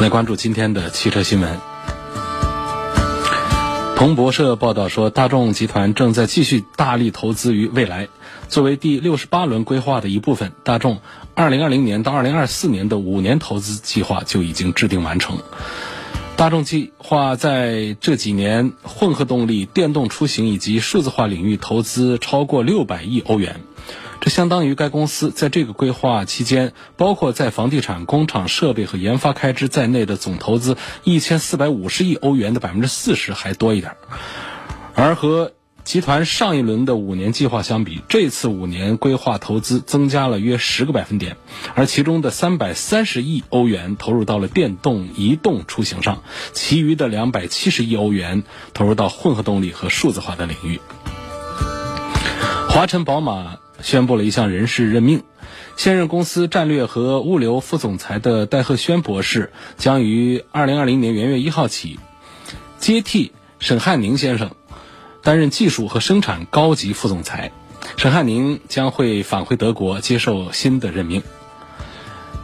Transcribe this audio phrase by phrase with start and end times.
[0.00, 1.58] 来关注今天的汽车新闻。
[3.96, 8.08] 彭博社报道说，大众集团正在继续大力投资于未来。
[8.46, 11.00] 作为第六十八轮规划的一部分，大众
[11.34, 15.38] 二零二零年到二零二四年的五年投资计划就已经制定完成。
[16.36, 23.62] 大众计划在这几年混合动力、电动出行以及数字化领域投资超过六百亿欧元。
[24.26, 33.94] 这相当于该公司在这个规划期间，包括在房地产、工厂设备和研发开支在内的总投资一千四百五十亿欧元的百分之四十还多一点。
[34.96, 35.52] 而和
[35.84, 41.36] 集团上一轮的五年计划相比，这次五年规划投资增加了约十个百分点，
[41.76, 48.42] 而其中的三百三十亿欧元投入到了电动移动出行上，其余的两百七十亿欧元
[48.74, 50.80] 投入到混合动力和数字化的领域。
[52.68, 53.58] 华晨宝马。
[53.86, 55.22] 宣布了一项人事任命，
[55.76, 62.00] 现任公司战略和物流副总裁的戴鹤轩博士将于二零二零年元月一号起
[62.80, 64.50] 接替沈汉宁先生，
[65.22, 67.52] 担任技术和生产高级副总裁。
[67.96, 71.22] 沈汉宁将会返回德国接受新的任命。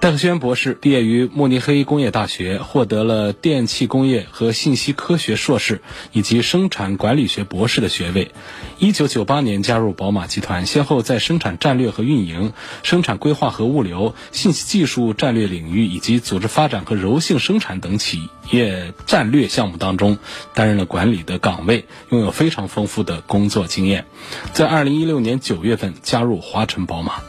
[0.03, 8.33] 戴克轩博士毕业于慕尼黑工业大学，获得了电气工业和信息科学硕士以及生产管理学博士的学位。
[8.81, 20.19] 一九九八年加入宝马集团，先后在生产战略和运营、生产规划和物流、信息技术战略领域以及组织发展和柔性生产等企业战略项目当中
[20.53, 24.07] 担任了管理的岗位，拥有非常丰富的工作经验。
[24.53, 27.23] 在二零一六年九月份加入华晨宝马。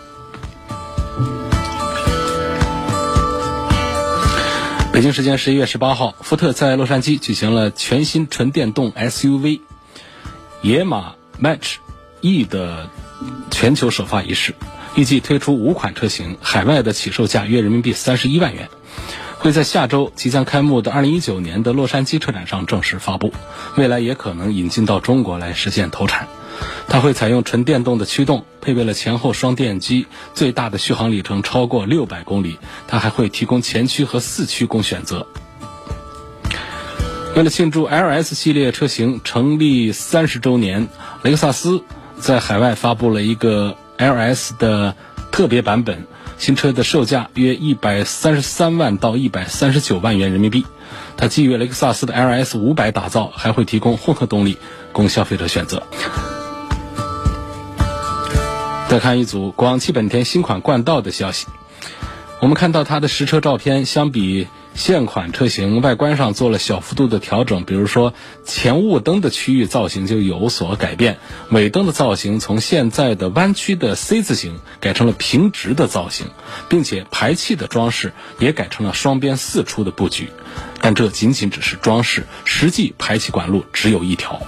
[4.93, 9.61] 北京时间十一月十八号，福特在洛杉矶举行了全新纯电动 SUV
[10.61, 11.77] 野马 Match
[12.21, 12.91] E 的
[13.49, 14.53] 全球首发仪式，
[14.95, 18.69] 预计推出五款车型，海外的起售价约人民币三十一万元，
[19.39, 23.33] 会在下周即将开幕的二零一九年的洛杉矶车展上正式发布，
[23.75, 26.27] 未来也可能引进到中国来实现投产。
[26.87, 32.59] 它会采用纯电动的驱动，配备了前后双电机，最大的续航里程超过六百公里。
[32.87, 35.25] 它还会提供前驱和四驱供选择。
[37.35, 40.87] 为了庆祝 LS 系列车型成立三十周年，
[41.23, 41.83] 雷克萨斯
[42.19, 44.95] 在海外发布了一个 LS 的
[45.31, 46.05] 特别版本，
[46.37, 50.63] 新车的售价约一百三十三万到一百三十九万元人民币。
[51.17, 54.59] 它基于雷克萨斯的 LS 五百打造，还会提供混合动力
[54.91, 55.81] 供消费者选择。
[58.93, 61.47] 再看一组广汽本田新款冠道的消息，
[62.39, 68.13] 我们看到它的实车照片，相比现款车型，外观上做了小幅度的调整，比如说
[68.45, 71.17] 前雾灯的区域造型就有所改变，
[71.49, 76.27] 尾灯的造型从现在的弯曲的 C 字形改成了平直的造型，
[76.69, 80.29] 并且排气的装饰也改成了双边四出的布局，
[80.81, 84.39] 但这仅仅只是装饰，实际排气管路只有一条。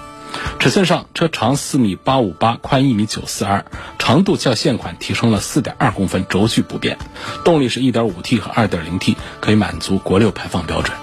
[0.60, 3.66] 尺寸上，车长四米八五八，宽一米九四二，
[4.00, 6.98] 长度较现款提升了四点二公分，轴距不变。
[7.44, 10.98] 动力是一点五 T 和二点零 T，可以满足国六排放标准。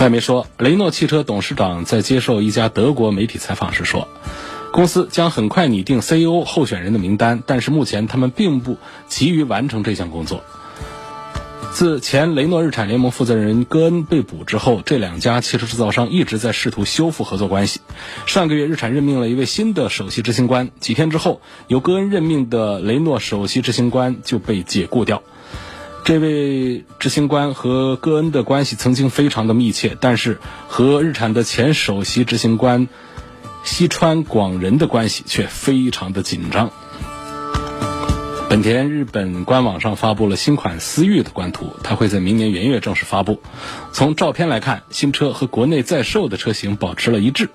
[0.00, 4.08] 外媒说，雷诺汽车董事长在接受一家德国媒体采访时说，
[4.70, 8.76] 公司将很快拟定 CEO 候选人的名单，但是目前他们并不
[9.08, 10.42] 急于完成这项工作。
[11.76, 17.82] 自前雷诺日产联盟负责人戈恩被捕之后，这两家汽车制造商一直在试图修复合作关系。
[18.24, 25.22] 上个月，日产任命了一位新的首席执行官，几天之后，由戈恩任命的雷诺首席执行官就被解雇掉。
[26.02, 32.88] 这位执行官和戈恩的关系曾经非常的密切，但是和日产的前首席执行官
[33.64, 36.70] 西川广人的关系却非常的紧张。
[38.48, 43.42] 本田日本官网上发布了新款思域的官图，它会在明年元月正式发布。
[43.92, 47.50] 从照片来看，新车和国内在售的车型保持了一致。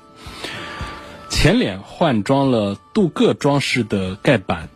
[1.30, 4.68] 前脸换装了镀铬装饰的盖板，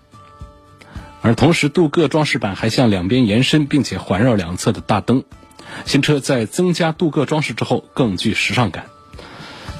[1.21, 5.25] 而同时镀铬装饰板还向两边延伸，并且环绕两侧的大灯。
[5.85, 8.85] 新车在增加镀铬装饰之后更具时尚感。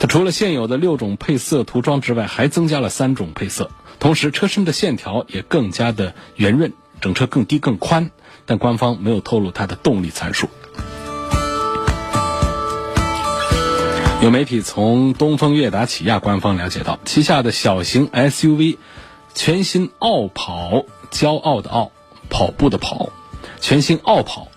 [0.02, 3.72] 它除了现有的六种配色涂装之外，还增加了三种配色，
[4.06, 8.12] 同时车身的线条也更加的圆润，整车更低更宽。
[8.46, 10.48] 但官方没有透露它的动力参数。
[14.22, 18.78] 有媒体从东风悦达起亚官方了解到，旗下的小型 SUV
[19.34, 21.92] 全新傲跑，骄傲的傲，
[22.30, 23.10] 跑步的跑，
[23.60, 24.50] 全新傲跑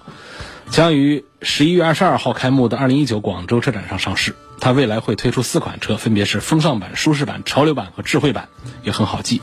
[0.69, 4.35] 将于十一月二十二号开幕的二零一九广州车展上上市。
[4.61, 8.49] 它未来会推出四款车，分别是风尚版、舒适版、潮流版和智慧版，
[8.83, 9.41] 也很好记。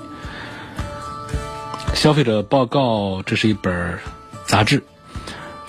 [1.93, 3.99] 消费者报告，这是一本
[4.45, 4.83] 杂志，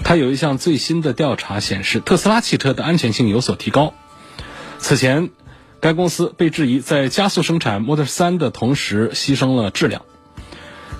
[0.02, 3.94] 它有一项最新的调查显示，特斯拉汽车的安全性有所提高。
[4.78, 5.30] 此前，
[5.80, 10.02] 该公司被质疑在加速生产 Model 3的同时牺牲了质量。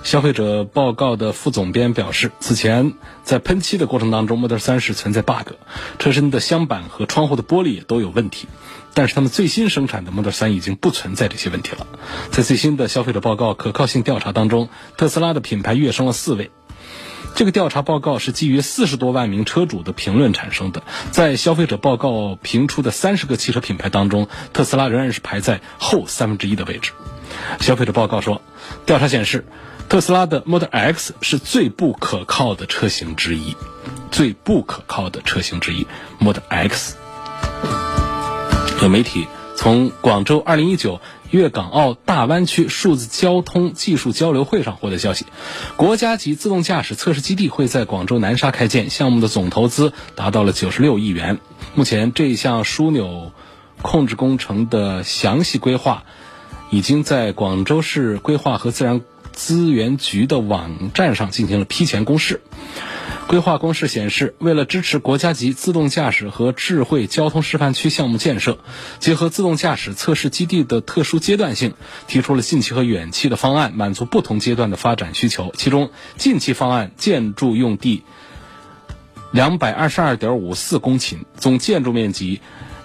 [0.03, 5.53] 消费者报告的副总编表示，此前在喷漆的过程当中，Model 3是存在 bug，
[5.99, 8.47] 车身的箱板和窗户的玻璃都有问题。
[8.93, 11.85] 但是他们最新生产的 Model 3已经不存在这些问题了。
[12.31, 16.51] 在最新的消费者报告可靠性调查当中，特斯拉的品牌跃升了四位。
[17.35, 20.81] 这个调查报告是基于四十多万名车主的评论产生的。
[21.11, 26.93] 在消费者报告评出的三十个汽车品牌当中，特斯拉仍然是排在后三分之一的位置。
[27.59, 28.41] 消费者报告说，
[28.87, 29.45] 调查显示，
[29.89, 33.55] 特斯拉的 Model X 是最不可靠的车型之一，
[34.11, 35.87] 最不可靠的车型之一
[36.19, 36.95] Model X。
[38.81, 40.99] 有媒体从广州2019。
[41.29, 45.25] 粤港澳大湾区数字交通技术交流会上获得消息，
[45.75, 51.39] 国家级自动驾驶测试基地会在广州南沙开建，项目的总投资达到了九十六亿元。
[51.75, 53.33] 目前，这一项枢纽
[53.81, 56.05] 控制工程的详细规划
[56.69, 59.01] 已经在广州市规划和自然
[59.37, 62.41] 资源局的网站上进行了批前公示。
[63.27, 68.57] 规划公示显示，为了支持国家级自动驾驶和智慧交通示范区项目建设，
[68.99, 71.73] 结合自动驾驶测试基地的特殊阶段性，
[72.07, 75.53] 提出了近期和远期的方案，满足不同阶段的发展需求。
[75.55, 78.03] 其中，近期方案建筑用地
[79.31, 82.39] 两百二十二点五四公顷，总建筑面积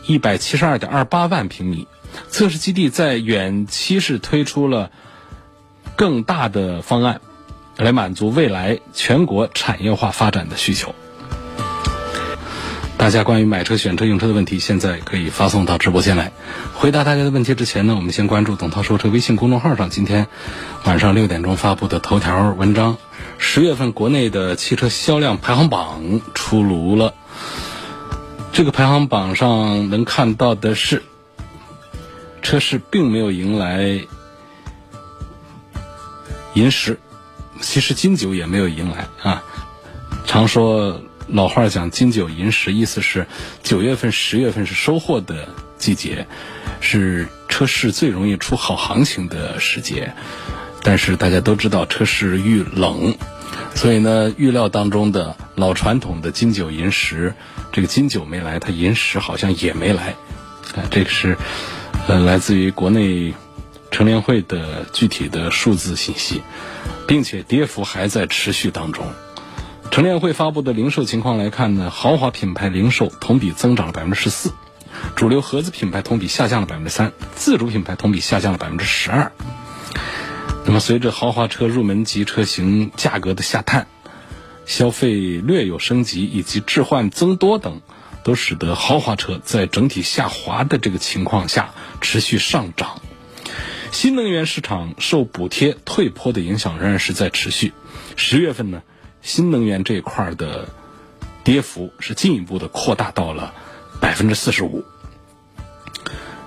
[0.06, 1.86] 一百七十二点二八万平米；
[2.28, 4.90] 测试基地在远期是推出了
[5.96, 7.20] 更大的方案。
[7.78, 10.94] 来满足未来全国产业化发展的需求。
[12.98, 16.32] 大家关于买车、选车、用车的问题，现在可以发送到直播间来。
[16.74, 20.26] 回答大家的问题之前呢，我们先关注董涛说车微信公众号上今天
[20.84, 22.98] 晚上六点钟发布的头条文章：
[23.38, 27.14] 十月份国内的汽车销量排行榜出炉了。
[28.52, 31.02] 这个排行榜上能看到的是，
[32.42, 34.02] 车市并没有迎来
[36.54, 36.98] 银石。
[37.60, 39.42] 其实金九也没有迎来啊。
[40.26, 43.26] 常说老话讲“金九银十”，意思是
[43.62, 46.26] 九月份、十月份是收获的季节，
[46.80, 50.12] 是车市最容易出好行情的时节。
[50.82, 53.14] 但是大家都知道，车市遇冷，
[53.74, 57.34] 所以呢，预料当中的老传统的金九银十，
[57.70, 60.16] 这个金九没来，它银十好像也没来。
[60.74, 61.36] 啊，这个是
[62.08, 63.32] 呃来自于国内
[63.92, 66.42] 乘联会的具体的数字信息。
[67.06, 69.04] 并且跌幅还在持续当中。
[69.90, 74.52] 乘联会发布的零售情况来看呢，豪华品牌零售同比增长了百分之十四，
[75.14, 79.32] 主流合资品牌同比下降了百分之三，自主品牌同比下降了百分之十二。
[80.64, 83.86] 那么，随着豪华车入门级车型价格的下探，
[84.64, 87.82] 消费略有升级，以及置换增多等，
[88.24, 93.02] 都使得豪华车在整体下滑的这个情况下持续上涨。
[93.92, 97.72] 新能源市场受补贴退坡的影响仍然是在持续。
[98.16, 98.82] 十月份呢，
[99.20, 100.70] 新能源这一块的
[101.44, 103.54] 跌幅是进一步的扩大到了
[104.00, 104.82] 百分之四十五。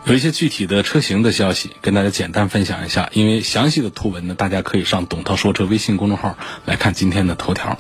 [0.06, 7.80] 有一些具体的车型的消息跟大家简单分享一下，因为详细的图文呢，大家可以上董涛说车微信公众号来看今天的头条。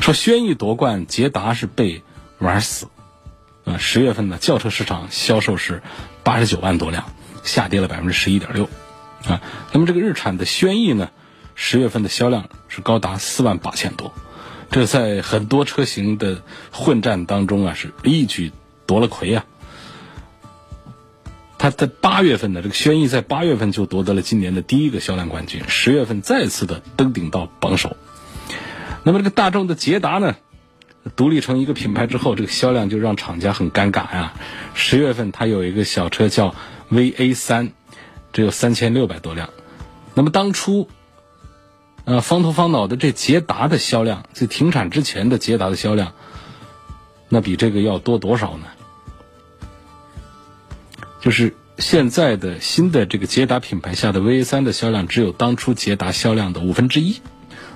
[0.00, 2.02] 说轩逸夺冠，捷达是被
[2.38, 2.88] 玩死。
[3.64, 5.82] 啊，十月份呢，轿车市场销售是
[6.22, 7.04] 八十九万多辆，
[7.42, 8.68] 下跌了百分之十一点六。
[9.26, 9.40] 啊，
[9.72, 11.10] 那么这个日产的轩逸呢，
[11.54, 14.12] 十月份的销量是高达四万八千多，
[14.70, 18.52] 这在很多车型的混战当中啊，是一举
[18.86, 19.46] 夺了魁啊。
[21.56, 27.96] 它在八月份呢，这个轩逸在八月份就夺得了今年的第一个销量冠军，十月份再次的登顶到榜首。
[29.02, 30.36] 那么这个大众的捷达呢，
[31.16, 34.34] 独立成一个品牌之后，这个销量就让厂家很尴尬呀。
[34.74, 36.54] 十月份它有一个小车叫
[36.90, 37.72] VA 三。
[38.34, 39.48] 只有三千六百多辆，
[40.12, 40.88] 那么当初，
[42.04, 46.12] 呃，方头方脑的这捷达的销量，在停产之前的捷达的销量，
[47.30, 48.66] 那比这个要多多少呢？
[51.20, 57.20] 就是现在的新的这个捷达品牌下的 VA 三的销量只有当初捷达销量的五分之一，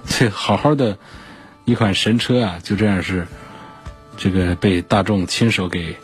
[0.04, 0.98] 所以好好的
[1.64, 3.26] 一款神车啊，就这样是
[4.16, 5.96] 这个被大众亲手给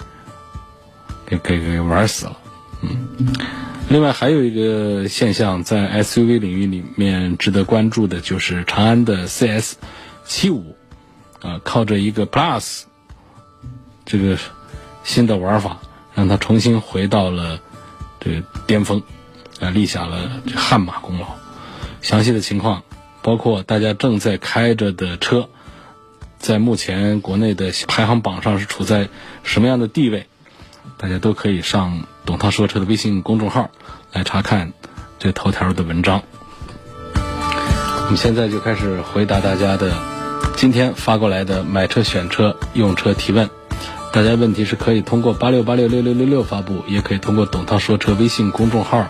[1.27, 2.39] 给给给玩死了。
[2.83, 3.09] 嗯，
[3.95, 9.77] 另外还有一个现象，在 SUV 领域里面值得关注的就是长安的 CS
[10.25, 10.75] 七五
[11.41, 12.83] 啊，靠着一个 Plus
[14.05, 14.37] 这个
[15.05, 15.79] 新的玩法，
[16.13, 17.61] 让它重新回到了。
[18.19, 19.01] 这个巅峰，
[19.61, 21.29] 啊，立下了汗马功劳。
[22.03, 22.83] 详细的情况，
[23.23, 25.49] 包括大家正在开着的车，
[26.41, 29.09] 在目前国内的排行榜上是处在
[29.45, 30.27] 什么样的地位，
[30.97, 33.71] 大家都可以上董涛说车的微信公众号
[34.13, 34.73] 来查看
[35.19, 36.23] 这头条的文章。
[37.15, 39.93] 我们现在就开始回答大家的
[40.57, 43.49] 今天发过来的买车、选车、用车提问。
[44.13, 49.09] 大家问题是可以通过八六八六六六六六发布，也可以通过董涛说车微信公众号，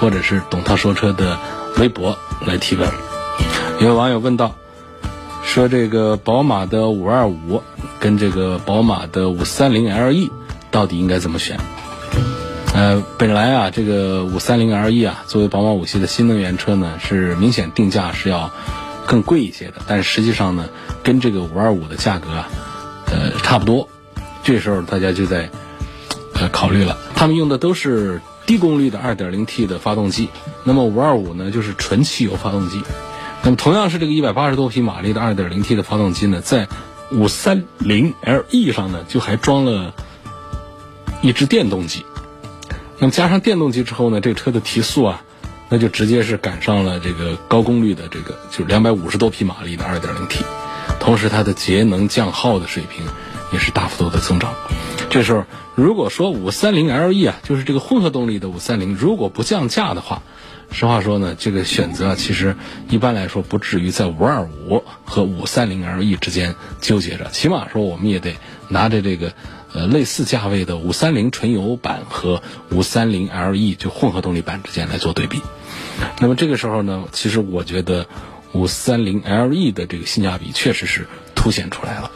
[0.00, 1.38] 或者是董涛说车的
[1.78, 2.16] 微博
[2.46, 2.88] 来提问。
[3.80, 4.54] 有网友问到，
[5.44, 7.62] 说这个宝马的五二五
[8.00, 10.30] 跟这个宝马的五三零 LE
[10.76, 11.58] 到底应该怎么选？
[12.74, 18.50] 呃，本来啊，这个五三零 LE 啊，作为宝马五系的新能源车呢，是明显定价是要
[19.06, 20.68] 更贵一些的，但实际上呢，
[21.02, 22.48] 跟这个五二五的价格啊，
[23.06, 23.88] 呃，差不多。
[24.44, 25.48] 这时候大家就在
[26.34, 30.28] 呃考虑了，他们用的都是低功率的 2.0T 的发动机，
[30.62, 32.82] 那么525呢就是纯汽油发动机。
[33.42, 36.68] 那么同样是这个180多匹马力的 2.0T 的发动机呢，在
[37.12, 39.94] 530LE 上呢就还装了
[41.26, 42.04] 一支电动机。
[42.98, 45.24] 那么加上电动机之后呢，这车的提速啊，
[45.68, 50.44] 那就直接是赶上了这个高功率的这个就是250多匹马力的 2.0T，
[51.00, 53.04] 同时它的节能降耗的水平。
[53.52, 54.52] 也是大幅度的增长。
[55.08, 55.44] 这时候，
[55.76, 60.22] 如果说五三零 LE 啊，就是这个混合动力的五三零，如果不降价的话，
[60.72, 62.56] 实话说呢，这个选择啊其实
[62.88, 67.30] 一般来说不至于在五二五和五三零 LE 之间纠结着。
[67.30, 68.34] 起码说，我们也得
[68.68, 69.32] 拿着这个
[69.72, 75.40] 呃类似价位的五三零纯油版和五三零 LE 就混合动力版之间来做对比。
[76.20, 78.06] 那么这个时候呢，其实我觉得
[78.52, 82.10] 五三零 LE 的这个性价比确实是凸显出来了。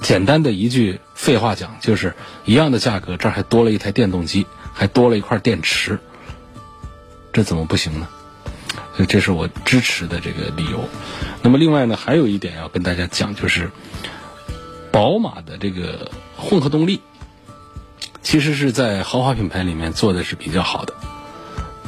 [0.00, 5.98] 简单的一句废话讲，就是一样的价格，这儿还多了一台电动机，还多了一块电池，
[7.32, 8.08] 这怎么不行呢？
[8.94, 10.88] 所以这是我支持的这个理由。
[11.42, 13.70] 那么另外呢，还有一点要跟大家讲，就是
[14.98, 17.00] 宝马的这个混合动力，
[18.20, 20.92] 其实是在豪华品牌里面做的是比较好的。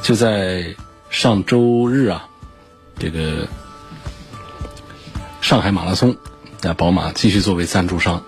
[0.00, 0.76] 就在
[1.10, 2.28] 上周日啊，
[3.00, 3.48] 这个
[5.40, 6.16] 上海马拉松。
[6.62, 8.22] 那宝马继续作为赞助商，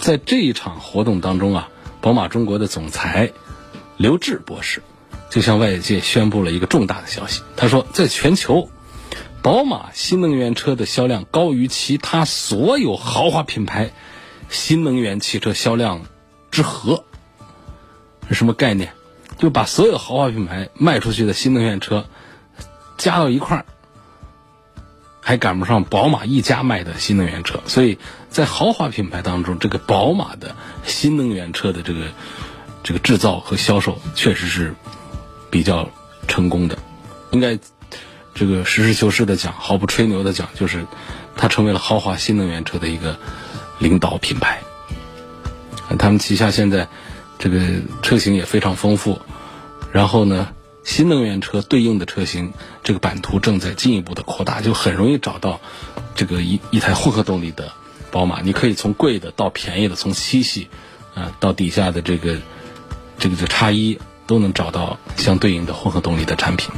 [0.00, 1.68] 在这一场活动当中啊，
[2.00, 3.30] 宝马中国的总裁
[3.96, 4.82] 刘志博士
[5.30, 7.42] 就向外界宣布了一个重大的消息。
[7.56, 8.68] 他说，在全球，
[9.42, 13.92] 宝马新能源车的销量高于其他所有豪华品牌
[14.48, 16.02] 新能源汽车销量
[16.50, 17.04] 之和。
[18.28, 18.92] 是什么概念？
[19.36, 22.06] 就把所有豪华品牌卖出去的新能源车
[22.96, 23.66] 加到一块儿。
[25.26, 27.98] 还赶不上宝马一家卖的新能源车，所以
[28.28, 32.08] 在豪华品牌当中，这个宝马的新能源车的这个
[32.82, 34.74] 这个制造和销售确实是
[35.50, 35.88] 比较
[36.28, 36.76] 成功的。
[37.30, 37.58] 应该
[38.34, 40.84] 这个实事求是的讲，毫不吹牛的讲，就是
[41.36, 43.18] 它成为了豪华新能源车的一个
[43.84, 44.60] 领导品牌。
[45.98, 46.88] 他们旗下现在
[47.38, 47.60] 这个
[48.02, 49.20] 车型也非常丰富，
[49.92, 50.48] 然后呢？
[50.84, 55.58] 新能源车对应的车型，这个版图正在进一步的扩大，就很容易找到
[56.14, 57.72] 这个一一台混合动力的
[58.10, 58.42] 宝马。
[58.42, 60.68] 你可以从贵的到便宜的，从七系
[61.14, 62.36] 啊到底下的这个
[63.18, 66.70] 这个这叉一都能找到相对应的混合动力的产品。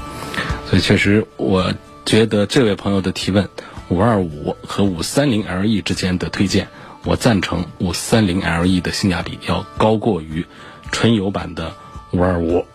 [0.71, 3.49] 所以确实，我觉得这位朋友的提问，
[3.89, 6.69] 五二五和五三零 LE 之间的推荐，
[7.07, 10.45] 我赞成五三零 LE 的性价比要高过于
[10.91, 11.73] 纯油版的
[12.11, 12.67] 五二五。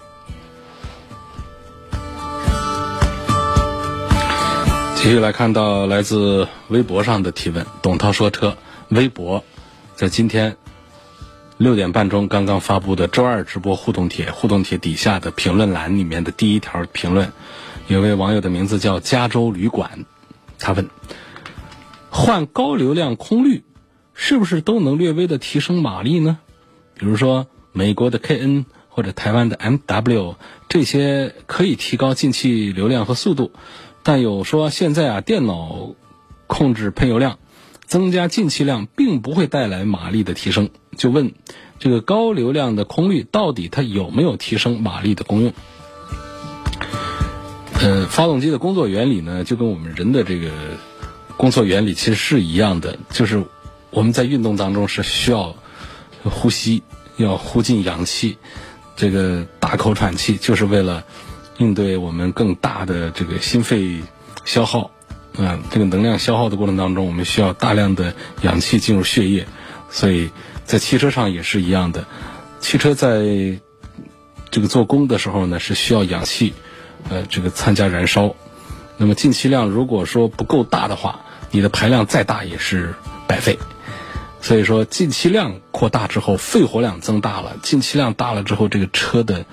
[4.96, 8.56] 继续来看到来自微博上的提问，董涛说车
[8.88, 9.44] 微博
[9.96, 10.56] 在今天
[11.58, 17.34] 六点半钟刚刚发布的周二直播互动帖，互动帖底下的评论栏里面的第一条评论，
[17.88, 20.06] 有位网友的名字叫加州旅馆，
[20.58, 20.90] 他问：
[22.10, 23.64] 换高流量空滤
[24.24, 26.38] 是不是都能略微的提升马力呢？
[26.94, 30.36] 比如说美国的 KN 或者台湾的 MW
[30.70, 33.52] 这些可以提高进气流量和速度。
[34.04, 35.96] 但有说现在啊，电脑
[36.46, 37.40] 控制喷油量，
[37.86, 40.70] 增加进气量并不会带来马力的提升。
[40.96, 41.34] 就问
[41.80, 45.52] 这个高流量的空滤到底它有没有提升马力的功用？
[47.82, 50.52] 呃，发动机的工作原理呢，就跟我们人的这个
[51.38, 53.44] 工作原理其实是一样的，就是
[53.92, 55.56] 我们在运动当中是需要
[56.24, 56.82] 呼吸，
[57.18, 58.38] 要呼进氧气，
[58.96, 61.04] 这个大口喘气，就是为了
[61.58, 64.02] 应对我们更大的这个心肺
[64.46, 64.92] 消耗。
[65.38, 69.48] 啊，这个能量消耗的过程当中，我们需要大量的氧气进入血液，
[69.90, 70.30] 所以
[70.66, 72.06] 在汽车上也是一样的。
[72.60, 73.22] 汽车在
[74.50, 76.54] 这个做工的时候呢，是需要氧气，
[77.10, 78.36] 呃，这个参加燃烧。
[78.98, 82.94] 那么进气量如果说不够大的话，你的排量再大也是
[83.26, 83.58] 白费。
[84.42, 89.46] 所以说进气量扩大之后，肺活量增大了，进气量大了之后，这个车的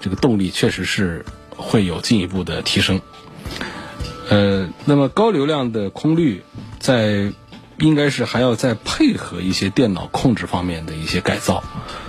[0.00, 3.00] 这个动力确实是会有进一步的提升。
[4.28, 6.42] 呃，那么高流量的空滤，
[6.78, 7.32] 在
[7.78, 11.62] 应该是还要再配合一些电脑控制方面的一些改造，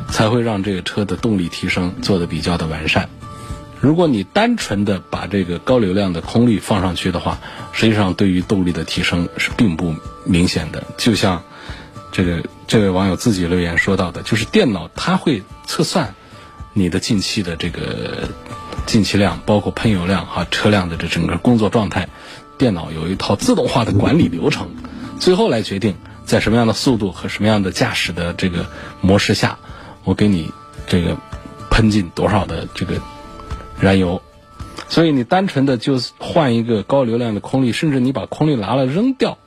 [0.10, 3.10] 才会让这个车的动力提升做的比较的完善。
[3.80, 7.40] 如果你单纯的把这个高流量的空滤放上去的话，
[7.72, 10.84] 实际上对于动力的提升是并不明显的。
[10.98, 11.44] 就像
[12.12, 16.14] 这个这位网友自己留言说到的，就是电脑它会测算
[16.74, 18.30] 你的进气的这个。
[18.88, 22.10] 进气量包括喷油量和车辆的这整个工作状态，
[22.58, 24.70] 电脑有一套自动化的管理流程，
[25.20, 28.66] 最后来决定在什么样的速度和什么样的驾驶的这个
[29.00, 29.60] 模式下，
[30.04, 30.52] 我给你
[30.88, 31.16] 这个
[31.70, 32.96] 喷进多少的这个
[33.80, 34.22] 燃油。
[34.90, 39.38] 所以你单纯的就换一个高流量的空滤，甚至你把空滤拿了扔掉，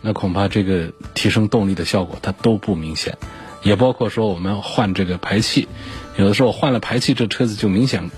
[0.00, 3.18] 那恐怕这个提升动力的效果它都不明显。
[3.62, 5.68] 也包括说我们换这个排气，
[6.16, 8.10] 有的时候换了排气，这车子就明显。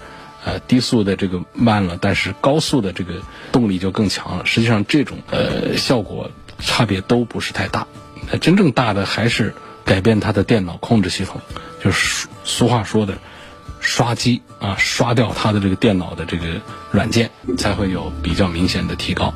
[0.44, 3.22] 呃，低速的这个慢了，但是高速的这个
[3.52, 4.44] 动力就更强了。
[4.44, 7.86] 实际上，这种呃效果差别都不是太大。
[8.28, 11.40] 那真正大的还是改变它的电脑控制系统，
[11.80, 13.18] 就是俗话说的
[13.82, 16.62] 刷机啊，刷掉它的这个电脑的这个
[16.92, 19.34] 软件，才会有比较明显的提高。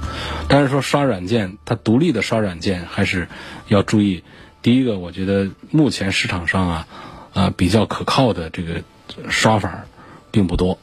[0.49, 3.29] 但是说刷软件，它独立的刷软件还是
[3.69, 4.23] 要注意。
[4.63, 6.89] 第一个，我觉得目前市场上啊
[7.35, 8.83] 啊比较可靠的这个
[9.29, 9.85] 刷法
[10.31, 10.79] 并不多。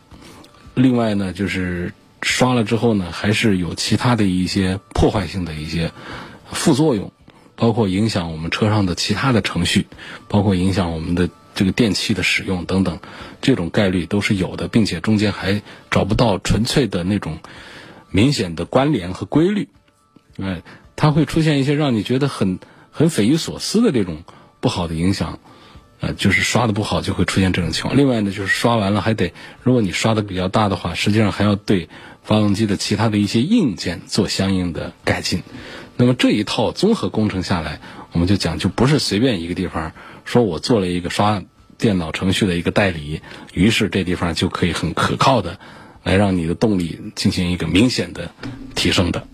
[0.75, 5.91] 另外呢，就是刷了之后呢，还是有其他的一些破坏性的一些
[6.51, 7.11] 副作用，
[7.55, 9.87] 包括影响我们车上的其他的程序，
[10.27, 12.99] 包括影响我们的这个电器的使用等等，
[13.41, 15.61] 这种概率都是有的，并且中间还
[15.91, 17.39] 找不到纯粹的那种
[18.09, 19.69] 明显的关联和规律，
[20.37, 20.61] 哎，
[20.95, 22.59] 它会出现一些让你觉得很
[22.91, 24.23] 很匪夷所思的这种
[24.59, 25.39] 不好的影响。
[25.99, 27.95] 呃，就是刷的不好就会出现这种情况。
[27.95, 31.87] 另外呢，就是刷完了还得，如果你刷的比较大的话，实际上还要对
[32.23, 35.43] 发动机的其他的一些硬件做相应的改进。
[35.95, 37.79] 那么这一套综合工程下来，
[38.11, 39.93] 我们就讲就不是随便一个地方
[40.25, 41.43] 说我做了一个刷
[41.77, 43.21] 电脑程序的一个代理，
[43.53, 45.59] 于是这地方就可以很可靠的
[46.03, 48.31] 来让你的动力进行一个明显的
[48.75, 49.27] 提升的。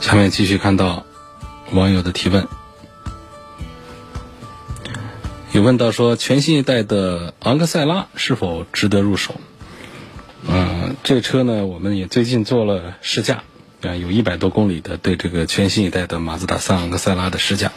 [0.00, 1.06] 下面继续看到
[1.72, 2.46] 网友的提问，
[5.52, 9.34] 有问到说全新一代的昂克赛拉是否值得入手？
[10.46, 13.44] 嗯，这车呢，我们也最近做了试驾，
[13.88, 17.72] 啊，有一百多公里的对这个全新一代的马自达三昂克赛拉的试驾，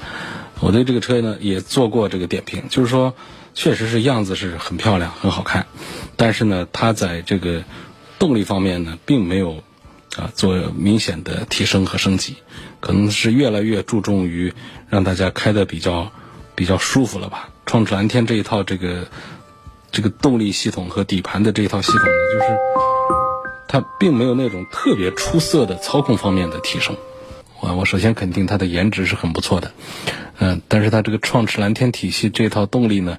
[0.59, 3.13] 我对这个车呢也做过这个点评，就是说，
[3.53, 5.67] 确实是样子是很漂亮、很好看，
[6.15, 7.63] 但是呢，它在这个
[8.19, 9.63] 动力方面呢，并没有。
[10.15, 12.37] 啊，做明显的提升和升级，
[12.79, 14.51] 可能是越来越注重于
[14.89, 16.11] 让大家开的比较
[16.55, 17.49] 比较舒服了吧。
[17.67, 19.07] 创驰蓝天这一套这个
[19.91, 22.45] 这个动力系统和底盘的这一套系统呢，就是
[23.67, 26.95] 它并没有那种特别出色的操控方面的提升。
[27.59, 29.71] 我我首先肯定它的颜值是很不错的，
[30.39, 33.17] 嗯，但是它这个创驰蓝天体系这套动力呢。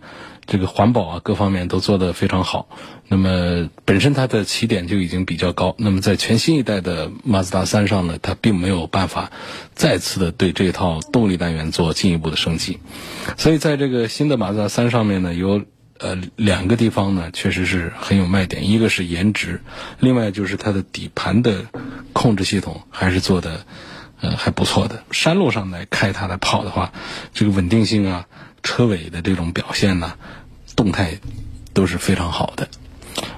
[0.51, 2.71] 这个环保啊，各方面都做得非常好。
[3.07, 5.75] 那么本身它的起点就已经比较高。
[5.77, 9.31] 那么在全新一代的马自达三上呢，它并没有办法
[9.75, 12.79] 再次的对这套动力单元做进一步的升级。
[13.37, 15.65] 所以在这个新的马自达三上面呢，有
[15.99, 18.71] 呃两个地方呢，确实是很有卖点。
[18.71, 19.61] 一个是颜值，
[20.01, 21.67] 另外就是它的底盘的
[22.13, 23.65] 控制系统还是做的
[24.21, 25.05] 呃还不错的。
[25.11, 26.93] 山路上来开它来跑的话，
[27.35, 28.27] 这个稳定性啊。
[28.61, 30.15] 车尾的这种表现呢，
[30.75, 31.21] 动态
[31.73, 32.69] 都是非常好的，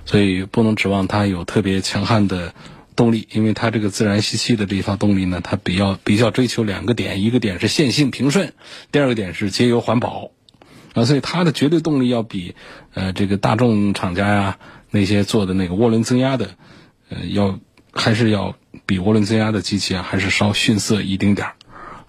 [0.06, 2.54] 所以不能指望它有特别强悍的
[2.96, 8.54] 动力，因为它这个自然吸气的这一套动力呢，它比较比较追求两个点，一个点是线性平顺，
[8.90, 10.30] 第二个点是节油环保，
[10.94, 12.54] 啊，所以它的绝对动力要比
[12.94, 14.58] 呃这个大众厂家呀
[14.90, 16.50] 那些做的那个涡轮增压的，
[17.08, 17.58] 呃要
[17.92, 21.54] 还是要比涡轮增压的机器啊，还是稍逊色一丁点儿。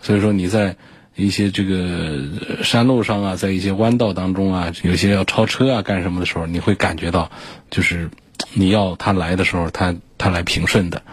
[0.02, 0.76] 所以说你在
[1.16, 7.30] 一些这个山路上啊，在一些弯道当中啊，有些要超车啊干什么的时候，你会感觉到，
[7.70, 8.10] 就是
[8.54, 11.04] 你要它来的时候，它它来平顺的，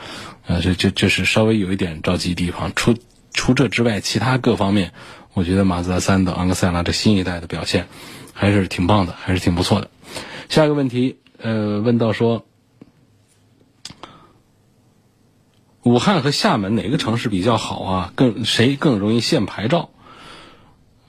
[0.47, 2.73] 啊，这这这是稍微有一点着急地方。
[2.75, 2.95] 除
[3.35, 4.93] 除这之外，其他各方面，
[5.39, 7.87] 我觉得马自达三的昂克赛拉这新一代的表现
[8.33, 9.89] 还是挺棒的，还是挺不错的。
[10.49, 12.45] 下一个问题，呃，问到说。
[15.85, 18.13] 武汉和厦门哪个城市比较好啊？
[18.15, 19.91] 更谁更容易限牌照？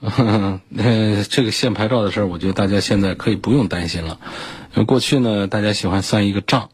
[0.00, 0.60] 呃，
[1.28, 4.20] 这个限牌照的事儿，我觉得大家现在可以不用担心了。
[4.86, 6.70] 过去呢，大家喜欢算一个账，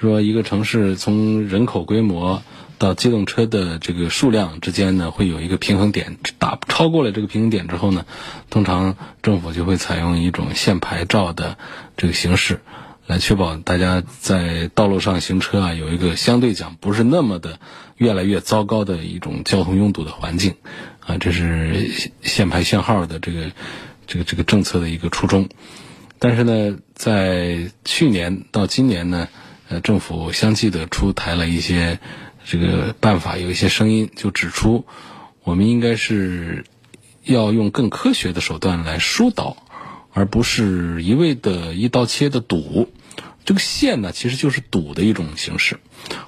[0.00, 2.42] 说一个城市从人口规模
[2.78, 8.04] 到机动车的这个数量之间呢，会有一个平衡点，打超过了这个平衡点之后呢，
[8.50, 11.56] 通常政府就会采用一种限牌照的
[11.96, 12.60] 这个形式。
[13.06, 17.58] 来确保大家在道路上行车啊，有一个相对讲不是那么的
[17.98, 20.54] 越来越糟糕的一种交通拥堵的环境，
[21.00, 21.90] 啊，这是
[22.22, 23.52] 限牌限号的这个
[24.06, 25.50] 这个这个政策的一个初衷。
[26.18, 29.28] 但是呢，在去年到今年呢，
[29.68, 32.00] 呃，政府相继的出台了一些
[32.44, 34.84] 这个办法，有一些声音就指出，
[35.42, 36.64] 我们应该是
[37.24, 39.56] 要用更科学的手段来疏导。
[40.16, 42.88] 而不是一味的一刀切的堵，
[43.44, 45.80] 这个限呢其实就是堵的一种形式，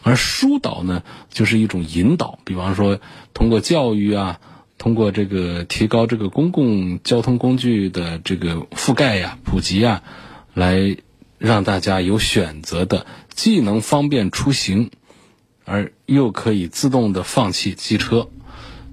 [0.02, 2.40] 而疏导呢就是一种引导。
[2.44, 2.98] 比方说，
[3.32, 4.40] 通过教育啊，
[4.76, 10.02] 通过这个提高这个公共交通工具的这个覆盖呀、普及啊，
[10.52, 10.96] 来
[11.38, 14.90] 让大家有选择的，既能方便出行，
[15.66, 18.30] 而又可以自动的放弃机车。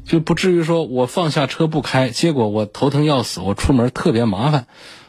[0.06, 4.68] 就不至于说我放下车不开，结果我头疼要死，我出门特别麻烦，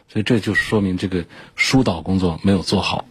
[0.08, 1.24] 所以这就说明这个
[1.56, 3.04] 疏导工作没有做好。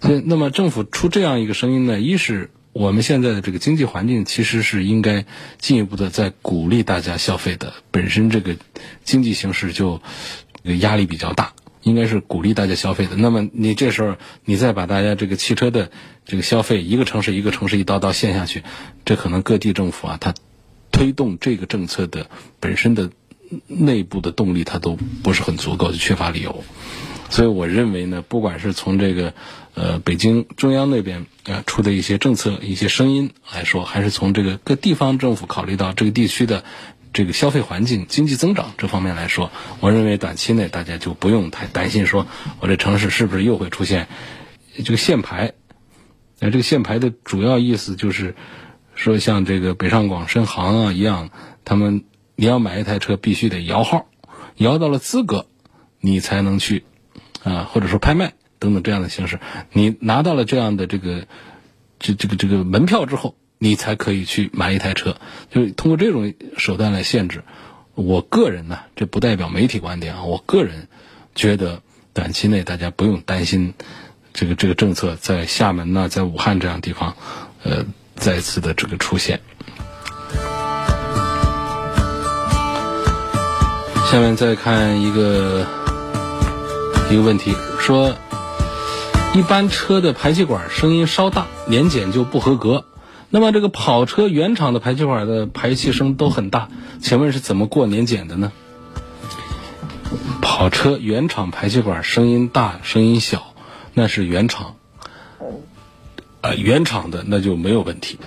[0.00, 5.26] 所以，那么政府出这样一个声音呢，一是我们现在的这个经济环境其实是应该
[5.58, 8.56] 进一步的在鼓励大家消费的，本身这个
[9.04, 10.02] 经济形势就
[10.64, 11.52] 压力比较大，
[11.88, 13.16] 应该是鼓励大家消费的。
[13.16, 15.90] 那么你这时候你再把大家这个汽车的
[16.24, 18.62] 这个消费一个城市一个城市一刀刀限下去，
[19.04, 20.34] 这可能各地政府啊，它。
[20.90, 23.10] 推动这个政策的本身的
[23.66, 26.64] 内部的动力，它都不是很足够，就缺乏理由。
[27.28, 29.34] 所以我认为呢，不管是从这个
[29.74, 36.64] 呃北京中央那边啊出的一些政策、一些声音来说，还是从这个各地方政府考虑到这个地区的
[37.18, 39.50] 这个消费环境、经济增长这方面来说，
[39.80, 42.28] 我认为短期内大家就不用太担心，说
[42.60, 44.06] 我这城市是不是又会出现
[44.84, 45.54] 这个限牌？
[46.38, 48.36] 那这个限牌的主要意思就是。
[48.94, 51.30] 说像这个北上广深杭啊一样，
[51.64, 52.02] 他们
[52.34, 54.08] 你要买一台车必须得摇号，
[54.56, 55.46] 摇到了资格，
[56.00, 56.82] 你才能去
[57.44, 59.38] 啊，或者说拍卖等等这样的形式，
[59.72, 61.28] 你拿到了这样的这个
[62.00, 65.16] 这这个这个门票之后，你才可以去买一台车，
[65.50, 67.42] 就是通过这种手段来限制。
[67.94, 70.88] 我个人呢，这不代表媒体观点啊，我个人
[71.34, 73.74] 觉得短期内大家不用担心
[74.32, 77.16] 这个这个政策在厦门呢，在武汉这样地方，
[77.62, 77.84] 呃。
[78.18, 79.38] 再次的这个出现。
[84.10, 85.64] 下面再看一个
[87.08, 88.16] 一个问题，说
[89.36, 92.84] 一般车的排气管声音稍大，年检就不合格。
[93.30, 96.68] 那么这个跑车原厂的排气管的排气声都很大，
[97.00, 98.52] 请问是怎么过年检的呢？
[100.40, 103.54] 跑车原厂排气管声音大、声音小，
[103.94, 104.76] 那是原厂。
[106.40, 108.18] 啊，原厂的那就没有问题，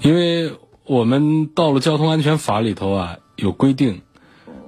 [0.00, 0.52] 因为
[0.84, 4.02] 我们道路交通安全法里头啊有规定，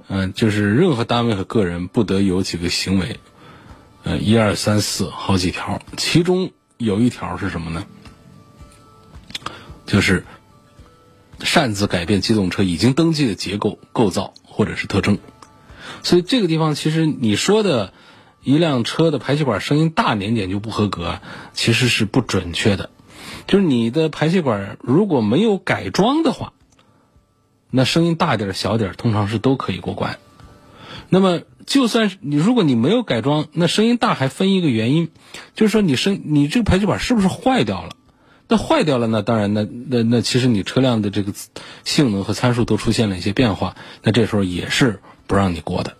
[0.07, 3.19] 嗯，就是任何单位和个人不得有几个行为，
[4.03, 7.85] 呃，一二三四好几条，其中有一条是什么呢？
[9.87, 10.23] 就是
[11.39, 15.17] 擅自改变机动车已经登记的结构构造或者是特征，
[16.03, 17.91] 所以这个地方其实你说的。
[18.43, 21.19] 一辆车的排气管声音大，年检就不合格，
[21.51, 22.91] 其实是不准确的。
[23.45, 26.53] 就是你的排气管如果没有改装的话，
[27.69, 30.17] 那声音大点小点通常是都可以过关。
[31.09, 35.09] 那么，就算是你如果你没有改装，那声音大还分一个原因，
[35.53, 37.96] 就是说你声你这个排气管是不是坏掉了？
[38.47, 41.33] 那坏掉了，那当然，那那那其实你车辆的这个
[41.83, 45.97] 性能和参数都出现了一些变化，那这时候也是不让你过的。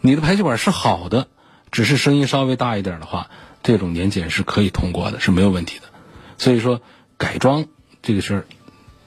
[0.00, 1.28] 你的排气管是好的。
[1.72, 3.30] 只是声音稍微大一点的话，
[3.62, 5.84] 这种年检是可以通过的，是没有问题的。
[6.36, 6.80] 所以说
[7.16, 7.66] 改装
[8.02, 8.44] 这个事儿，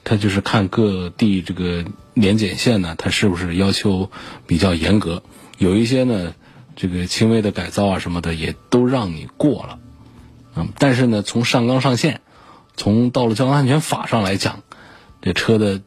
[0.06, 1.84] 它就是看各地这个
[2.14, 4.10] 年检线呢，它是不是要求
[4.48, 5.24] 比较严格。
[5.58, 6.36] 有一些呢，
[6.78, 9.80] 这个轻微的改造啊什么的也都让你过了。
[10.56, 12.22] 嗯，但是呢，从上纲上线
[12.76, 14.64] 从道路交通安全法上来讲，
[15.22, 15.82] 这车的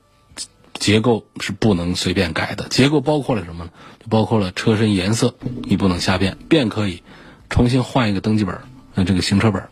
[0.75, 2.68] 结构是不能随便改的。
[2.68, 3.70] 结构包括了什么呢？
[4.09, 7.03] 包括了车身颜色，你不能瞎变，变可以
[7.51, 8.61] 重新换一个登记本，
[8.94, 9.68] 那这个行车本，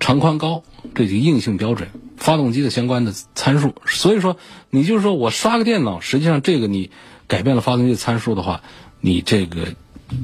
[0.00, 0.62] 长宽高
[0.94, 3.74] 这几个硬性标准，发动机的相关的参数。
[3.86, 4.38] 所以说，
[4.70, 6.90] 你就是说我刷个电脑，实际上这个你
[7.26, 8.62] 改变了发动机的参数的话，
[9.00, 9.74] 你这个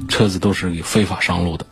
[0.07, 1.67] 车子都是非法上路的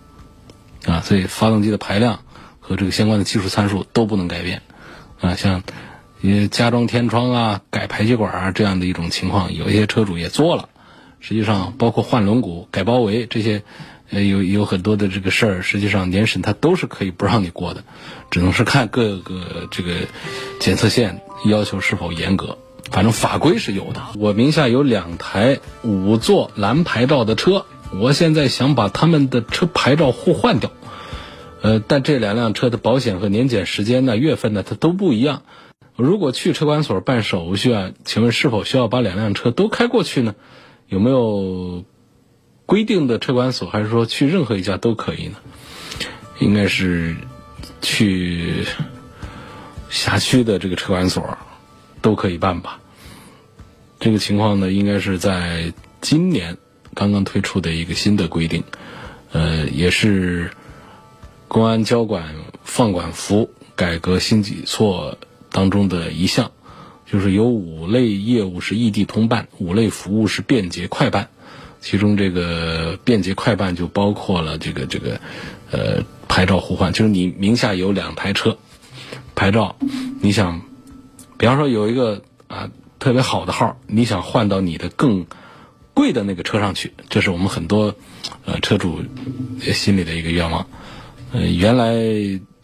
[0.85, 1.01] 啊。
[1.01, 2.19] 所以发动机的排量。
[2.67, 4.61] 和这个相关的技术参数都不能改变，
[5.21, 5.63] 啊，像，
[6.19, 10.67] 也加装天窗啊、改排气管啊这样的一种情况，有一些车主也做了。
[11.21, 13.63] 实际上，包括换轮毂、改包围这些，
[14.11, 17.85] 呃，有有很多的这个事儿，实际上年审它都是可以不让你过的，
[18.29, 19.93] 只能是看各个这个
[20.59, 22.57] 检测线要求是否严格。
[22.91, 24.01] 反正法规是有的。
[24.15, 27.65] 我名下有两台五座蓝牌照的车，
[27.99, 30.71] 我现在想把他们的车牌照互换掉。
[31.61, 35.41] 呃，但这两辆车的保险和年检时间呢、月份呢，它都不一样。
[35.95, 40.35] 如果去车管所办手续啊，请问是否需要把两辆车都开过去呢？
[40.87, 41.83] 有没有
[42.67, 45.37] 规定的车管所，还是说去任何一家都可以呢？
[46.37, 47.15] 应该是
[47.81, 48.63] 去
[49.89, 51.39] 辖区的这个车管所
[52.03, 52.79] 都可以办吧。
[53.99, 56.57] 这个情况呢，应该是在今年
[56.93, 58.63] 刚刚推出的一个新的规定，
[59.31, 60.51] 呃，也是。
[61.47, 65.17] 公安交管放管服改革新举措
[65.51, 66.51] 当中的一项，
[67.05, 71.29] 就是有五类业务是异地通办，五类服务是便捷快办。
[71.79, 75.21] 其中这个便捷快办就包括了这个这个，
[75.71, 78.57] 呃，牌照互换，就是你名下有两台车，
[79.35, 79.77] 牌照，
[80.19, 80.61] 你想，
[81.37, 85.27] 比方说有一个啊特别好的号，你想换到你的更
[85.93, 87.95] 贵的那个车上去，这是我们很多
[88.43, 88.99] 呃车主
[89.61, 90.67] 心里的一个愿望。
[91.33, 91.93] 呃，原来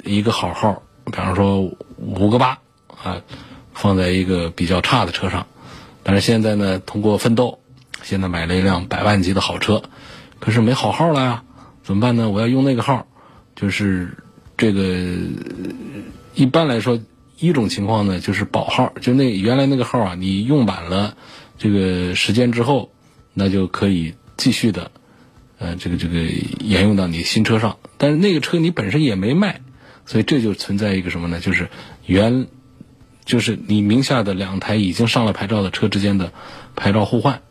[0.04, 2.60] 一个好号，比方说五个八
[3.04, 3.22] 啊，
[3.74, 5.48] 放在一个比较差的车上，
[6.02, 7.60] 但是现在呢，通过奋斗，
[8.04, 9.84] 现在买了一辆百万级的好车，
[10.40, 11.44] 可是没好号了呀，
[11.84, 12.30] 怎么办呢？
[12.30, 13.06] 我要用那个号，
[13.54, 14.18] 就是
[14.56, 14.82] 这个
[16.34, 16.98] 一般来说，
[17.38, 21.18] 一种情况呢，就是保号，就那原来那个号啊，你用满了
[21.58, 22.92] 这个时间之后，
[23.34, 24.90] 那就可以继续的。
[25.64, 26.20] 呃，这个这个
[26.60, 29.62] 沿用到你新车上，但是那个车你本身也没卖，
[30.06, 31.40] 所以这就存在一个什么呢？
[31.40, 31.70] 就是
[32.06, 32.48] 原，
[33.24, 36.34] 就是你名下的两台已经上了牌照的车之间的
[36.76, 37.42] 牌照互换。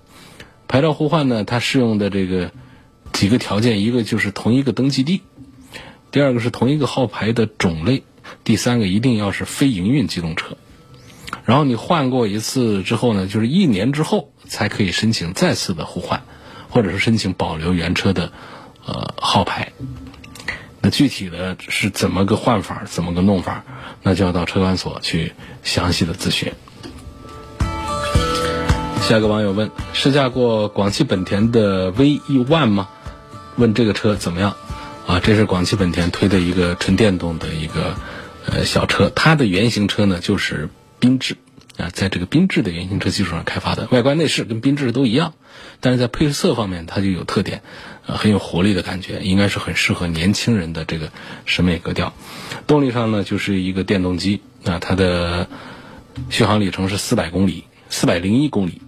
[0.68, 2.52] 牌照互换呢，它适用的这个
[3.14, 5.22] 几个条件，一个就是同一个登记地，
[6.10, 8.02] 第二个是同一个号牌的种类，
[8.44, 10.58] 第三个一定要是非营运机动车。
[11.46, 16.22] 然后你换过一次之后呢，就是一年之后才可以申请再次的互换。
[16.72, 18.32] 或者是申请保留原车的，
[18.86, 19.72] 呃，号牌。
[20.80, 23.62] 那具体的是怎么个换法，怎么个弄法，
[24.02, 26.52] 那就要到车管所去详细的咨询。
[29.02, 32.88] 下一个网友问：试驾过广汽本田的 V E ONE 吗？
[33.56, 34.56] 问这个车怎么样？
[35.06, 37.94] 啊，这是广汽本田推的一个纯电动的一个
[38.46, 41.36] 呃小车，它的原型车呢就是缤智。
[41.82, 45.34] 啊，在这个缤智的原型车基础上开发的，外观内饰跟缤智都一样，
[45.80, 47.62] 但是在配色方面它就有特点，
[48.06, 51.10] 呃，很有活力的感觉，应该是很适合年轻人的这个
[51.44, 52.14] 审美格调。
[52.68, 55.48] 动力上呢，就是一个电动机，啊，它的
[56.30, 58.80] 续航里程是四百公里，四百零一公里。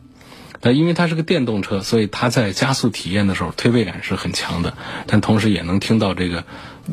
[0.62, 4.76] 那因为它是个电动车，所以它在加速体验的时候推背感是很强的，
[5.08, 6.44] 但同时也能听到这个，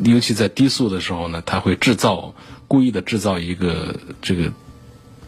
[0.02, 2.34] 尤其在低速的时候呢，它会制造
[2.66, 4.52] 故意的制造一个这个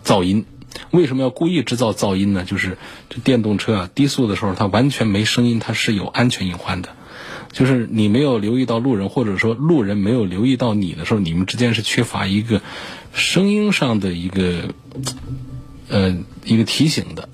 [0.05, 0.45] 噪音。
[0.91, 2.45] 为什么要故意制造噪音呢？
[2.45, 6.91] 就是这电动车啊，低速的时候它完全没声音，它是有安全隐患的。
[7.53, 12.61] 就是你没有留意到路人，或者说路人没有留意到你的时候，你们之间是缺乏一个
[13.13, 14.75] 声音上的一个
[15.89, 17.29] 呃一个提醒的。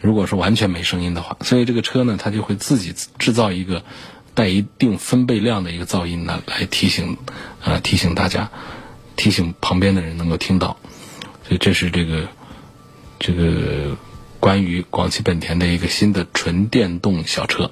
[0.00, 3.84] 如果说完全没声音的话，所以这个车呢，它就会自己制造一个
[4.34, 7.16] 带一定分贝量的一个噪音呢，来提醒
[7.62, 8.50] 啊提醒大家，
[9.14, 10.76] 提醒旁边的人能够听到。
[11.46, 12.28] 所以这是这个。
[13.18, 13.96] 这个
[14.40, 17.70] 关于广汽本田的一个新的纯电动小车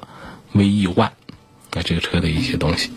[0.53, 1.11] V E ONE，
[1.85, 2.91] 这个车的一些东西。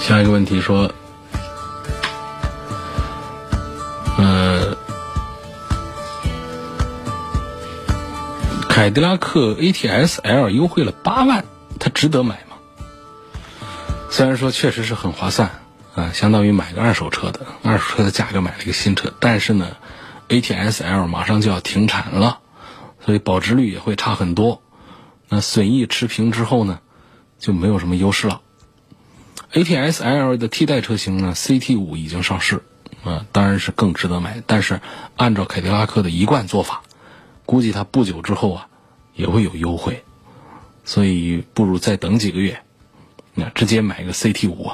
[0.00, 0.92] 下一个问题说，
[4.18, 4.76] 呃，
[8.68, 11.44] 凯迪拉克 A T S L 优惠了八万，
[11.78, 12.56] 它值得买吗？
[14.10, 15.50] 虽然说确实是很划算。
[15.94, 19.76] 啊，相当于买个二手车的二手车的价格买了一个新车，但是呢
[20.28, 22.38] ，A T S L 马上就要停产了，
[23.04, 24.62] 所以保值率也会差很多。
[25.28, 26.80] 那损益持平之后呢，
[27.38, 28.40] 就没有什么优势了。
[29.52, 32.62] ATS L 的替代车型呢，CT 五已经上市，
[33.02, 34.42] 啊，当然是更值得买。
[34.46, 34.80] 但是
[35.16, 36.82] 按照凯迪拉克的一贯做法，
[37.46, 38.68] 估计它不久之后啊
[39.14, 40.04] 也会有优惠，
[40.84, 42.62] 所以不如再等几个月，
[43.34, 44.70] 那直接买个 CT 五。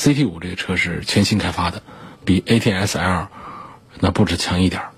[0.00, 1.82] CT 五这个车是全新开发的，
[2.24, 3.28] 比 ATS L
[3.98, 4.92] 那不止强一点儿。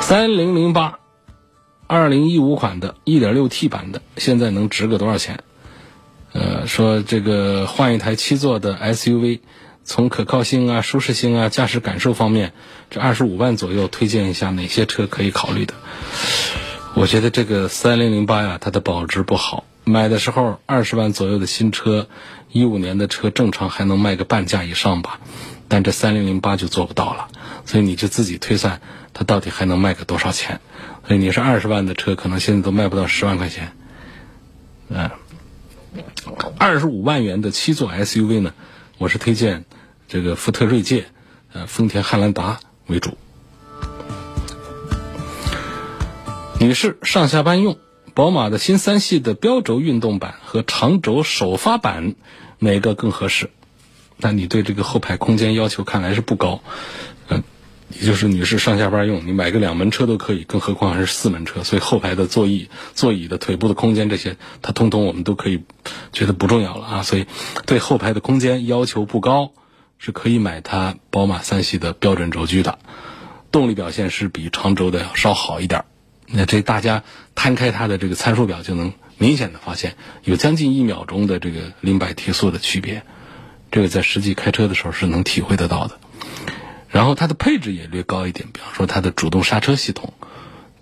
[0.00, 1.00] 三零零八，
[1.88, 5.40] 二零一五款的一点六 T 版的，现在能值个多少钱？
[6.32, 9.40] 呃，说这个换一台七座的 SUV，
[9.82, 12.52] 从可靠性啊、舒适性啊、驾驶感受方面，
[12.88, 15.74] 这二十五万左右，推荐一下哪些车可以考虑的？
[16.98, 19.62] 我觉得这个三零零八呀，它的保值不好。
[19.84, 22.08] 买的时候二十万左右的新车，
[22.50, 25.20] 一五年的车正常还能卖个半价以上吧，
[25.68, 27.28] 但这三零零八就做不到了，
[27.64, 28.80] 所以你就自己推算
[29.14, 30.60] 它到底还能卖个多少钱。
[31.06, 33.70] 所以你是二十万的车，可能现在都卖不到十万块钱。
[34.88, 35.08] 嗯，
[36.58, 38.54] 二十五万元的七座 SUV 呢，
[38.98, 39.64] 我是推荐
[40.08, 41.06] 这个福特锐界、
[41.52, 42.58] 呃丰田汉兰达
[42.88, 43.16] 为主。
[46.60, 47.78] 女士上下班用。
[48.14, 52.16] 宝马的新三系的标轴运动版和长轴首发版
[52.58, 53.50] 哪个更合适？
[54.16, 56.60] 那你对这个后排空间要求看来是不高，
[57.28, 57.44] 嗯，
[57.96, 65.62] 也就是女士上下班用，你买个两门车都可以，更何况还是四门车，所以后排的座椅、座椅的腿部的空间这些，它通通我们都可以
[66.12, 67.02] 觉得不重要了啊。
[67.04, 67.26] 所以
[67.66, 69.52] 对后排的空间要求不高，
[69.98, 72.80] 是可以买它宝马三系的标准轴距的，
[73.52, 75.84] 动力表现是比长轴的要稍好一点。
[76.30, 83.02] 那这大家摊开它的这个参数表，就能明显的发现有将近一秒钟的这个零百提速的区别，
[83.70, 85.98] 这个在实际开车的时候是能体会得到的。
[86.90, 90.12] 然后它的配置也略高一点，比方说它的主动刹车系统，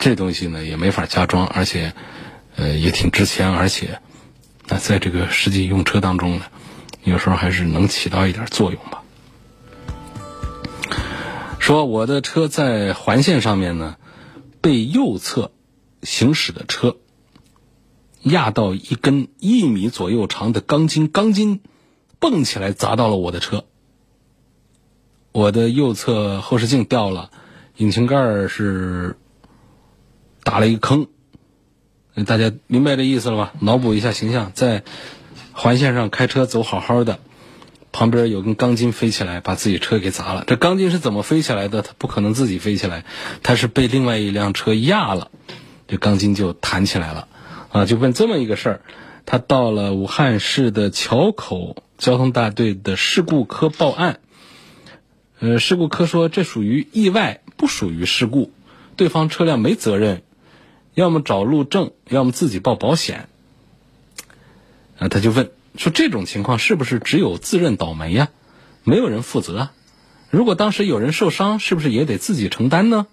[0.00, 1.92] 这东西呢也没法加装，而且
[2.56, 4.00] 呃也挺值钱，而且
[4.66, 6.46] 那在这个实际用车当中呢，
[7.04, 9.02] 有时候还是能起到一点作用吧。
[11.60, 13.94] 说我的车在环线上面呢。
[14.60, 15.50] 被右侧
[16.02, 16.96] 行驶的车
[18.22, 21.60] 压到一根一米左右长的钢筋，钢筋
[22.18, 23.64] 蹦起来砸到了我的车，
[25.32, 27.30] 我的右侧后视镜掉了，
[27.76, 29.16] 引擎盖是
[30.42, 31.06] 打了一个坑，
[32.26, 33.52] 大家明白这意思了吧？
[33.60, 34.82] 脑补一下形象，在
[35.52, 37.20] 环线上开车走好好的。
[37.96, 40.44] 旁边有根钢筋飞起来，把自己车给砸了。
[40.46, 41.80] 这钢筋是怎么飞起来的？
[41.80, 43.06] 它不可能自己飞起来，
[43.42, 45.30] 它是被另外一辆车压了，
[45.88, 47.26] 这钢筋就弹起来了。
[47.72, 48.80] 啊，就问这么一个事儿。
[49.24, 54.20] 他到了武汉市的桥口交通大队的事故科报案。
[55.38, 58.52] 呃，事故科说这属于意外，不属于事故，
[58.96, 60.22] 对方车辆没责任，
[60.92, 63.30] 要么找路政，要么自己报保险。
[64.98, 65.48] 啊，他就问。
[65.76, 68.28] 说这种情况是不是只有自认倒霉呀？
[68.84, 69.70] 没有人负责。
[70.30, 73.06] 如果当时有人受伤，是不是也得自己承担呢？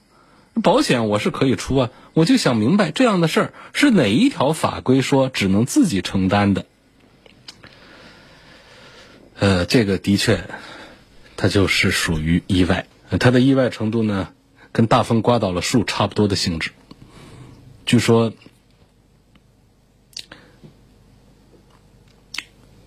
[0.62, 1.90] 保险我是可以出啊。
[2.14, 6.66] 我就想明白这样的事儿是哪一条法规说只能自己承担的？
[9.40, 10.44] 呃，这个的确，
[11.38, 12.88] 它就是属于意外。
[13.20, 14.30] 它的意外程度呢，
[14.72, 16.72] 跟大风刮倒了树差不多的性质。
[17.86, 18.32] 据说。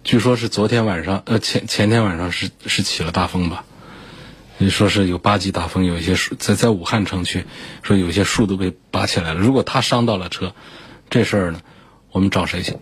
[0.07, 3.65] 据说是昨天晚上，呃前前天晚上是是起了大风吧？
[4.57, 7.45] 你说是有八级大风，有一些树在在武汉城区，
[7.83, 9.41] 说有些树都被拔起来了。
[9.41, 10.55] 如果他伤到了车，
[11.11, 11.61] 这事儿呢，
[12.13, 12.77] 我们找谁去？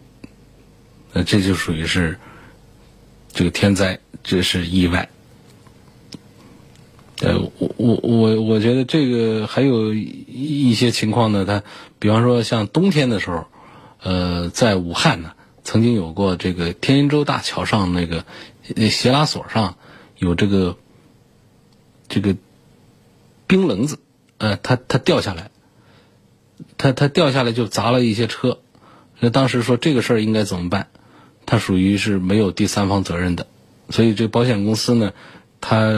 [1.15, 2.19] 那这就属于是
[3.33, 5.09] 这个天灾，这是意外。
[7.21, 11.63] 呃，我我我我觉得这个还有一些情况呢，它
[11.99, 13.47] 比方说像冬天的时候，
[14.03, 15.33] 呃，在武汉呢。
[15.65, 18.25] 曾经有过这个天津洲大桥上那个
[18.91, 19.77] 斜拉索上
[20.19, 20.77] 有这个
[22.07, 22.37] 这个
[23.47, 23.99] 冰棱子，
[24.39, 25.51] 呃，它它掉下来，
[26.77, 28.61] 它它掉下来就砸了一些车。
[29.19, 30.89] 那当时说这个事儿应该怎么办？
[31.47, 33.47] 它属于是没有第三方责任的，
[33.91, 35.13] 所以这保险公司呢，
[35.61, 35.93] 它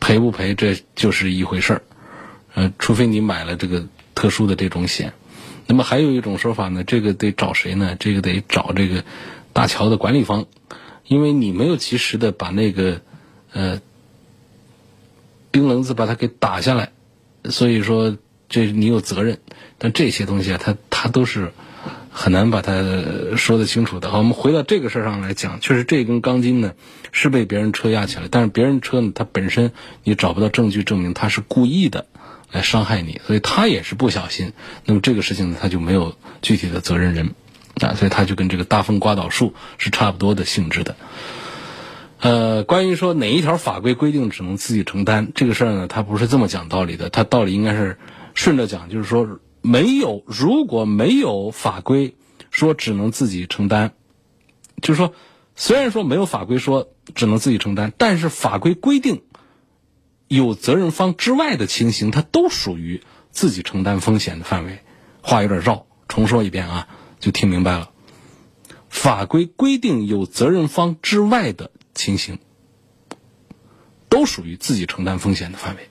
[0.00, 1.82] 赔不赔这就是一回事儿，
[2.54, 5.12] 呃，除非你买了这个特殊的这种险。
[5.66, 7.96] 那么还有一种说法呢，这个得找谁呢？
[7.98, 9.04] 这个得找这个
[9.52, 10.46] 大桥的管理方，
[11.06, 13.00] 因为你没有及时的把那个
[13.52, 13.80] 呃
[15.50, 16.92] 冰棱子把它给打下来，
[17.44, 18.16] 所以说
[18.48, 19.38] 这你有责任。
[19.78, 21.52] 但这些东西啊，它它都是
[22.16, 22.72] 很难把它
[23.36, 24.08] 说得清楚的。
[24.08, 26.72] 好，我们回到这个事儿上来讲，确实这根钢筋呢
[27.10, 29.72] 是被别人车压起来，但是别人车呢，它本身
[30.04, 32.06] 你找不到证据证明他是故意的。
[32.52, 34.52] 来伤害你，所以他也是不小心。
[34.84, 37.34] 那么这个事情呢，他就没有具体的责任人。
[37.80, 40.94] 啊，所以他就跟这个大风刮倒树是差不多的性质的。
[42.20, 47.98] 呃，关于说哪一条法规规定只能自己承担这个事儿呢，它不是这么讲道理的，它道理应该是
[48.34, 52.16] 顺着讲，就是说没有如果没有法规
[52.50, 53.94] 说只能自己承担，
[54.82, 55.14] 就是说
[55.56, 59.22] 虽然说没有法规说只能自己承担，但是法规规定
[60.28, 63.00] 有责任方之外的情形，它都属于
[63.30, 64.80] 自己承担风险的范围。
[65.22, 66.88] 话有点绕，重说一遍啊，
[67.18, 67.90] 就听明白了。
[68.90, 72.38] 法规规定有责任方之外的情形，
[74.10, 75.88] 都属于自己承担风险的范围，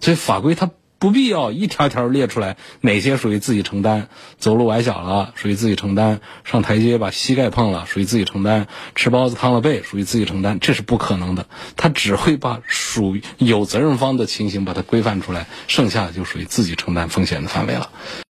[0.00, 4.06] 所以法规它不必要一条条列出来哪些属于自己承担，
[4.38, 11.46] 走路崴脚了属于自己承担，上台阶把膝盖碰了属于自己承担，吃包子烫了背属于自己承担，这是不可能的。
[11.76, 17.90] 他只会把属于有责任方的情形把它规范出来，剩下的就属于自己承担风险的范围了。